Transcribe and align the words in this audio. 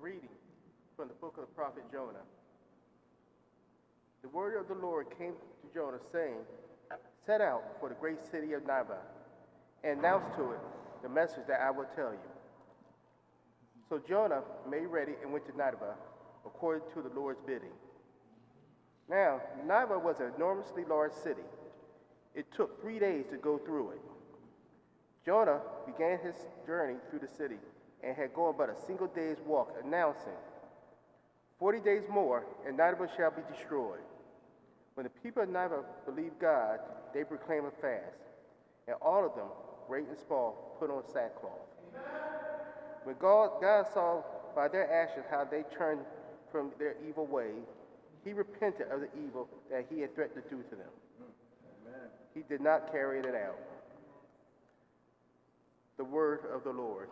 reading 0.00 0.28
from 0.96 1.08
the 1.08 1.14
book 1.14 1.34
of 1.38 1.42
the 1.42 1.54
prophet 1.54 1.82
Jonah. 1.90 2.24
The 4.22 4.28
word 4.28 4.56
of 4.58 4.68
the 4.68 4.74
Lord 4.74 5.06
came 5.18 5.32
to 5.32 5.74
Jonah, 5.74 5.98
saying, 6.12 6.38
Set 7.26 7.40
out 7.40 7.62
for 7.80 7.88
the 7.88 7.94
great 7.96 8.18
city 8.30 8.52
of 8.52 8.62
Nineveh, 8.66 9.02
and 9.84 9.98
announce 9.98 10.24
to 10.36 10.52
it 10.52 10.60
the 11.02 11.08
message 11.08 11.46
that 11.48 11.60
I 11.60 11.70
will 11.70 11.86
tell 11.96 12.12
you. 12.12 12.30
So 13.88 14.00
Jonah 14.08 14.42
made 14.68 14.86
ready 14.86 15.12
and 15.22 15.32
went 15.32 15.46
to 15.46 15.56
Nineveh, 15.56 15.94
according 16.46 16.82
to 16.94 17.02
the 17.02 17.14
Lord's 17.14 17.40
bidding. 17.46 17.74
Now, 19.08 19.40
Nineveh 19.66 19.98
was 19.98 20.20
an 20.20 20.32
enormously 20.36 20.84
large 20.84 21.12
city. 21.12 21.46
It 22.34 22.46
took 22.52 22.80
three 22.80 22.98
days 22.98 23.26
to 23.30 23.36
go 23.36 23.58
through 23.58 23.90
it. 23.90 24.00
Jonah 25.24 25.60
began 25.86 26.18
his 26.18 26.34
journey 26.66 26.96
through 27.10 27.20
the 27.20 27.28
city 27.28 27.58
and 28.02 28.16
had 28.16 28.32
gone 28.34 28.54
but 28.56 28.70
a 28.70 28.76
single 28.86 29.08
day's 29.08 29.38
walk, 29.44 29.74
announcing, 29.84 30.32
Forty 31.58 31.80
days 31.80 32.04
more, 32.08 32.46
and 32.66 32.76
Nineveh 32.76 33.08
shall 33.16 33.32
be 33.32 33.42
destroyed. 33.52 33.98
When 34.94 35.04
the 35.04 35.10
people 35.22 35.42
of 35.42 35.48
Nineveh 35.48 35.84
believed 36.06 36.38
God, 36.40 36.78
they 37.12 37.24
proclaimed 37.24 37.66
a 37.66 37.70
fast, 37.80 38.20
and 38.86 38.96
all 39.02 39.24
of 39.26 39.34
them, 39.34 39.48
great 39.88 40.06
and 40.06 40.16
small, 40.16 40.76
put 40.78 40.88
on 40.90 41.02
sackcloth. 41.12 41.52
When 43.02 43.16
God, 43.18 43.60
God 43.60 43.86
saw 43.92 44.22
by 44.54 44.68
their 44.68 44.92
actions 44.92 45.26
how 45.30 45.44
they 45.44 45.64
turned 45.76 46.00
from 46.52 46.70
their 46.78 46.94
evil 47.08 47.26
ways, 47.26 47.66
he 48.24 48.32
repented 48.32 48.90
of 48.90 49.00
the 49.00 49.08
evil 49.24 49.48
that 49.70 49.86
he 49.90 50.00
had 50.00 50.14
threatened 50.14 50.42
to 50.44 50.50
do 50.50 50.62
to 50.62 50.76
them. 50.76 50.90
Amen. 51.86 52.08
He 52.34 52.42
did 52.48 52.60
not 52.60 52.92
carry 52.92 53.20
it 53.20 53.34
out. 53.34 53.58
The 55.96 56.04
word 56.04 56.40
of 56.52 56.64
the 56.64 56.72
Lord. 56.72 57.08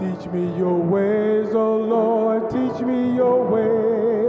Teach 0.00 0.32
me 0.32 0.56
your 0.56 0.78
ways, 0.78 1.54
O 1.54 1.60
oh 1.60 1.76
Lord, 1.76 2.48
teach 2.48 2.80
me 2.80 3.16
your 3.16 3.44
ways. 3.44 4.19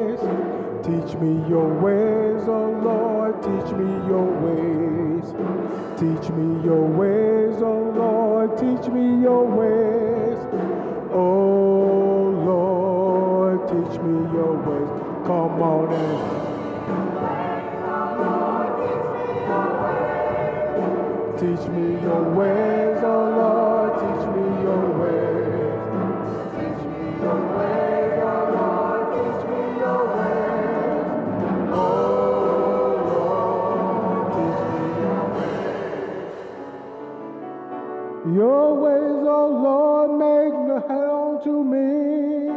Teach 0.83 1.15
me 1.21 1.47
your 1.47 1.69
ways, 1.79 2.41
oh 2.47 2.71
Lord, 2.83 3.41
teach 3.43 3.71
me 3.73 3.85
your 4.09 4.25
ways. 4.41 5.25
Teach 5.99 6.29
me 6.31 6.63
your 6.65 6.87
ways, 6.87 7.61
oh 7.61 7.93
Lord, 7.95 8.57
teach 8.57 8.91
me 8.91 9.21
your 9.21 9.45
ways. 9.45 10.39
Oh 11.13 12.33
Lord, 12.45 13.67
teach 13.67 14.01
me 14.01 14.13
your 14.33 14.57
ways. 14.57 14.89
Come 15.27 15.61
on 15.61 15.93
and 15.93 16.41
teach 21.41 21.67
me 21.69 21.99
your 22.03 22.23
ways, 22.35 23.03
O 23.03 23.05
Lord, 23.39 23.93
teach 23.97 24.25
me 24.35 24.40
Your 38.33 38.75
ways, 38.75 39.27
O 39.27 39.29
oh 39.29 39.47
Lord, 39.61 40.11
make 40.17 40.53
known 40.87 41.43
to 41.43 41.63
me. 41.63 42.51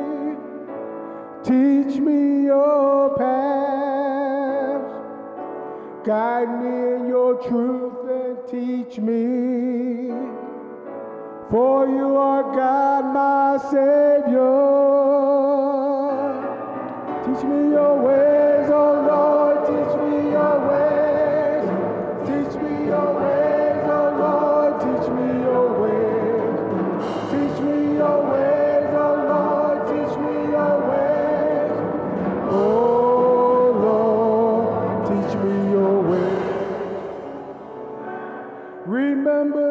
Teach 1.42 2.00
me 2.00 2.44
your 2.44 3.16
paths. 3.16 4.92
Guide 6.06 6.62
me 6.62 6.94
in 6.94 7.08
your 7.08 7.42
truth 7.48 8.08
and 8.08 8.38
teach 8.48 8.98
me. 8.98 10.12
For 11.50 11.88
you 11.88 12.16
are 12.18 12.44
God, 12.54 13.12
my 13.12 13.58
Savior. 13.70 14.74
Teach 17.24 17.44
me 17.44 17.70
your 17.72 17.96
ways, 18.00 18.70
O 18.70 18.72
oh 18.76 18.93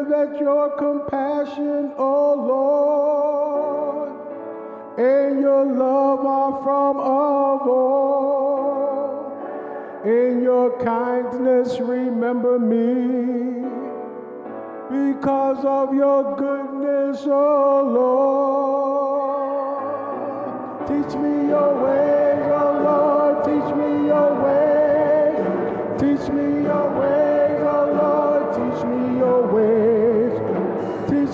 that 0.08 0.38
your 0.40 0.70
compassion, 0.76 1.92
O 1.96 1.98
oh 1.98 2.34
Lord, 4.98 4.98
and 4.98 5.40
your 5.40 5.64
love 5.66 6.26
are 6.26 6.62
from 6.62 6.96
of 6.98 7.62
old. 7.66 9.24
In 10.04 10.42
your 10.42 10.78
kindness, 10.84 11.78
remember 11.80 12.58
me 12.58 13.62
because 14.90 15.64
of 15.64 15.94
your 15.94 16.36
goodness, 16.36 17.24
O 17.26 17.32
oh 17.32 17.82
Lord. 20.88 21.04
Teach 21.06 21.14
me 21.16 21.48
your 21.48 21.74
ways, 21.82 21.93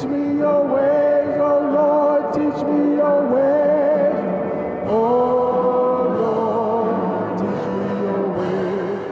Teach 0.00 0.09
me 0.09 0.38
your 0.38 0.65
ways, 0.65 1.37
oh 1.41 1.61
Lord, 1.75 2.33
teach 2.33 2.65
me 2.65 2.97
your 2.97 3.21
ways. 3.34 4.88
Oh 4.88 6.09
Lord, 6.25 7.38
teach 7.38 7.65
me 7.77 7.84
your 8.00 8.25
ways. 8.38 9.05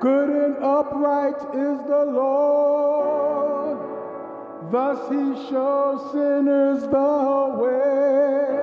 Good 0.00 0.30
and 0.30 0.56
upright 0.58 1.40
is 1.54 1.78
the 1.86 2.04
Lord, 2.04 3.78
thus 4.72 4.98
he 5.08 5.24
shows 5.50 6.00
sinners 6.10 6.82
the 6.88 7.54
way. 7.62 8.58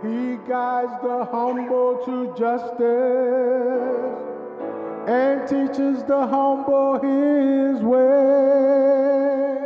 He 0.00 0.36
guides 0.48 0.96
the 1.02 1.26
humble 1.30 1.98
to 2.06 2.32
justice 2.38 4.23
and 5.06 5.46
teaches 5.46 6.02
the 6.04 6.26
humble 6.26 6.94
his 6.94 7.82
way. 7.82 9.58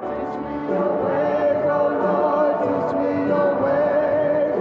Teach 0.00 0.34
me 0.40 0.54
your 0.72 0.90
ways, 1.04 1.60
oh 1.68 1.88
Lord, 2.06 2.56
teach 2.64 2.92
me 2.96 3.10
your 3.28 3.50
ways. 3.62 4.56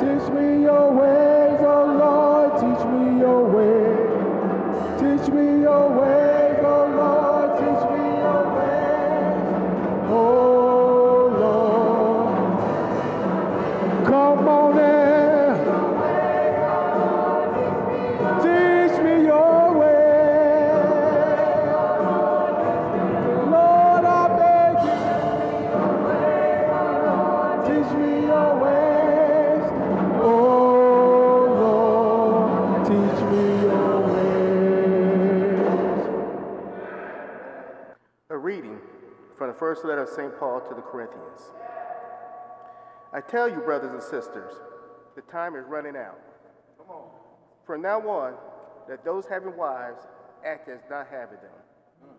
Teach 0.00 0.26
me 0.34 0.46
your 0.62 0.86
ways, 0.92 1.60
oh 1.62 1.84
Lord, 1.98 2.50
teach 2.60 2.84
me 2.92 3.04
your 3.20 3.42
ways. 3.48 4.20
Teach 5.00 5.26
me 5.32 5.44
your 5.62 5.84
ways, 5.98 6.19
first 39.54 39.84
letter 39.84 40.02
of 40.02 40.08
St. 40.08 40.38
Paul 40.38 40.60
to 40.60 40.74
the 40.74 40.82
Corinthians. 40.82 41.40
I 43.12 43.20
tell 43.20 43.48
you, 43.48 43.60
brothers 43.60 43.92
and 43.92 44.02
sisters, 44.02 44.52
the 45.16 45.22
time 45.22 45.56
is 45.56 45.64
running 45.66 45.96
out. 45.96 46.20
Come 46.78 46.90
on. 46.90 47.08
From 47.64 47.82
now 47.82 48.00
on, 48.00 48.34
let 48.88 49.04
those 49.04 49.24
having 49.26 49.56
wives 49.56 50.02
act 50.44 50.68
as 50.68 50.80
not 50.90 51.06
having 51.10 51.38
them, 51.38 52.14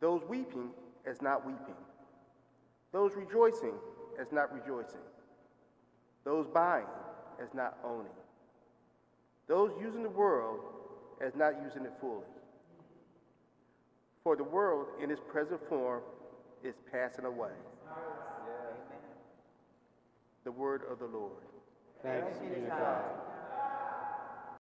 those 0.00 0.22
weeping 0.28 0.70
as 1.06 1.20
not 1.22 1.46
weeping, 1.46 1.74
those 2.92 3.14
rejoicing 3.14 3.74
as 4.20 4.26
not 4.32 4.52
rejoicing, 4.52 5.00
those 6.24 6.46
buying 6.46 6.86
as 7.42 7.48
not 7.54 7.78
owning, 7.84 8.06
those 9.48 9.72
using 9.80 10.02
the 10.02 10.10
world 10.10 10.60
as 11.20 11.34
not 11.34 11.54
using 11.64 11.84
it 11.84 11.92
fully. 12.00 12.24
For 14.22 14.36
the 14.36 14.44
world 14.44 14.88
in 15.02 15.10
its 15.10 15.20
present 15.28 15.60
form 15.68 16.02
is 16.66 16.74
passing 16.90 17.24
away. 17.24 17.50
The 20.44 20.52
word 20.52 20.82
of 20.90 20.98
the 20.98 21.06
Lord. 21.06 21.32
Thanks 22.02 22.38
be 22.38 22.60
to 22.60 22.60
God. 22.68 23.35